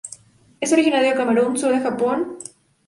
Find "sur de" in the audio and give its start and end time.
1.59-1.79